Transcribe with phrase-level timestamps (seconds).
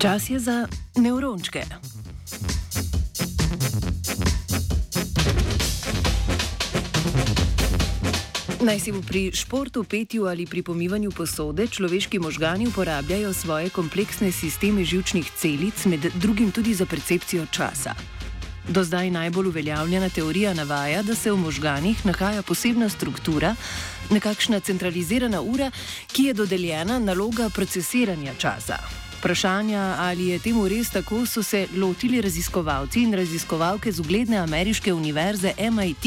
[0.00, 0.66] Čas je za
[0.96, 1.62] nevrončke.
[8.60, 14.28] Naj si bo pri športu, petju ali pri pomivanju posode, človeški možgani uporabljajo svoje kompleksne
[14.32, 17.94] sisteme žilčnih celic, med drugim tudi za percepcijo časa.
[18.68, 23.54] Do zdaj najbolj uveljavljena teorija navaja, da se v možganih nahaja posebna struktura,
[24.10, 25.70] nekakšna centralizirana ura,
[26.12, 28.76] ki je dodeljena naloga procesiranja časa.
[29.20, 34.92] Vprašanja, ali je temu res tako, so se lotili raziskovalci in raziskovalke z ugledne ameriške
[34.92, 36.06] univerze MIT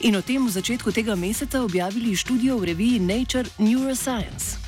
[0.00, 4.61] in o tem v začetku tega meseca objavili študijo v reviji Nature Neuroscience.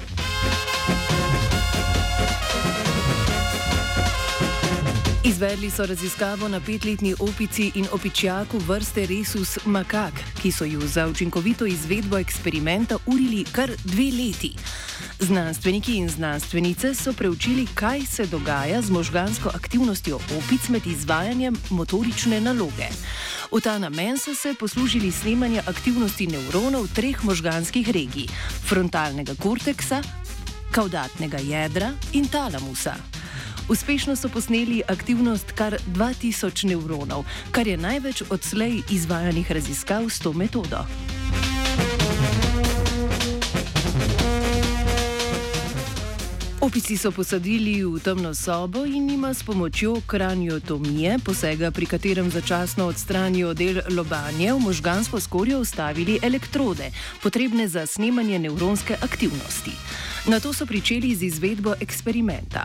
[5.35, 11.07] Izvedli so raziskavo na petletni opici in opičjaku vrste Resus makak, ki so ju za
[11.07, 14.53] učinkovito izvedbo eksperimenta urili kar dve leti.
[15.21, 22.41] Znanstveniki in znanstvenice so preučili, kaj se dogaja z možgansko aktivnostjo opic med izvajanjem motorične
[22.41, 22.87] naloge.
[23.53, 28.29] V ta namen so se poslužili snemanja aktivnosti nevronov treh možganskih regij:
[28.69, 30.03] frontalnega korteksa,
[30.71, 33.14] kaudatnega jedra in talamusa.
[33.69, 40.33] Uspešno so posneli aktivnost kar 2000 nevronov, kar je največ odslej izvajanih raziskav s to
[40.33, 40.85] metodo.
[46.65, 52.87] Opici so posadili v temno sobo in ima s pomočjo kraniotomije, posega pri katerem začasno
[52.89, 56.89] odstranijo del lobanje, v možgansko skorjo ustavili elektrode,
[57.23, 59.77] potrebne za snemanje nevronske aktivnosti.
[60.27, 62.65] Na to so pričeli z izvedbo eksperimenta.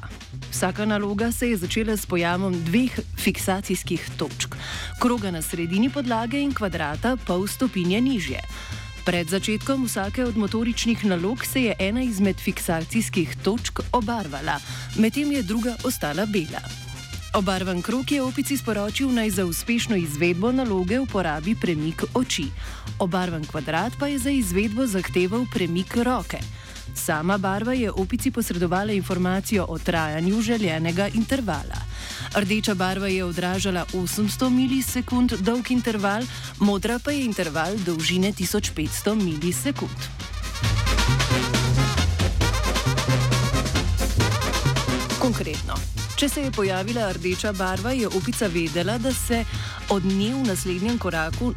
[0.51, 4.55] Vsaka naloga se je začela s pojavom dveh fiksacijskih točk:
[4.99, 8.39] kroga na sredini podlage in kvadrata pol stopinje nižje.
[9.09, 14.59] Pred začetkom vsake od motoričnih nalog se je ena izmed fiksacijskih točk obarvala,
[15.01, 16.61] medtem je druga ostala bela.
[17.33, 22.51] Obarvan krok je opici sporočil naj za uspešno izvedbo naloge uporabi premik oči.
[22.99, 26.37] Obarvan kvadrat pa je za izvedbo zahteval premik roke.
[26.93, 31.88] Sama barva je opici posredovala informacijo o trajanju željenega intervala.
[32.35, 36.23] Rdeča barva je odražala 800 milisekund dolg interval,
[36.59, 39.99] modra pa je interval dolžine 1500 milisekund.
[45.19, 45.73] Konkretno,
[46.15, 49.43] če se je pojavila rdeča barva, je opica vedela, da se
[49.89, 51.53] od nje v naslednjem koraku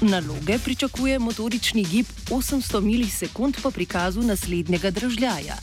[0.00, 5.56] naloge pričakuje motorični gib 800 milisekund po prikazu naslednjega držljaja.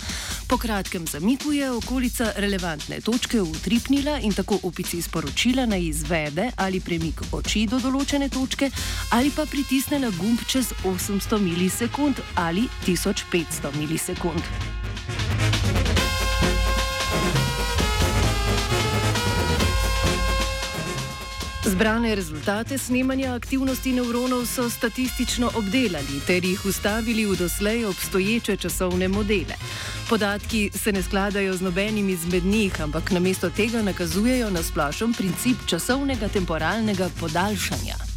[0.52, 6.80] Po kratkem zamiku je okolica relevantne točke utripnila in tako opici sporočila naj izvede ali
[6.80, 8.68] premik oči do določene točke
[9.16, 14.81] ali pa pritisnila gumb čez 800 milisekund ali 1500 milisekund.
[21.66, 29.08] Zbrane rezultate snemanja aktivnosti nevronov so statistično obdelali ter jih ustavili v doslej obstoječe časovne
[29.08, 29.56] modele.
[30.10, 35.58] Podatki se ne skladajo z nobenim izmed njih, ampak namesto tega nakazujejo na splošen princip
[35.68, 38.11] časovnega temporalnega podaljšanja.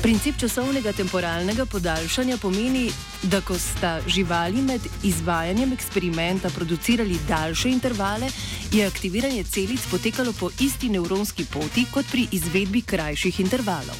[0.00, 2.86] Princip časovnega temporalnega podaljšanja pomeni,
[3.22, 8.30] da ko sta živali med izvajanjem eksperimenta producirali daljše intervale,
[8.72, 13.96] je aktiviranje celic potekalo po isti nevronski poti kot pri izvedbi krajših intervalov.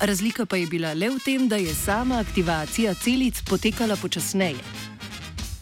[0.00, 4.93] Razlika pa je bila le v tem, da je sama aktivacija celic potekala počasneje.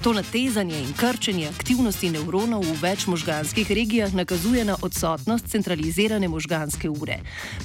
[0.03, 6.91] To natezanje in krčenje aktivnosti nevronov v več možganskih regijah nakazuje na odsotnost centralizirane možganske
[6.91, 7.21] ure.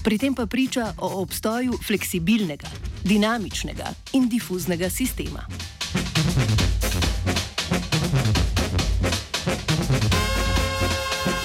[0.05, 2.69] Pri tem pa priča o obstoju fleksibilnega,
[3.01, 5.49] dinamičnega in difuznega sistema.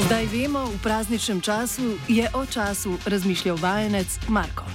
[0.05, 4.69] Zdaj vemo, v prazničnem času je o času razmišljal vajenec Marko.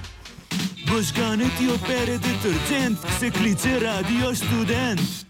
[0.90, 5.18] Možgane ti opere detergent, se kliče radio študent.